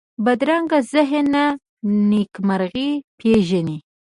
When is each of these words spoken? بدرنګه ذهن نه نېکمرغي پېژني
بدرنګه 0.23 0.79
ذهن 0.91 1.25
نه 1.35 1.45
نېکمرغي 2.11 2.89
پېژني 3.19 3.77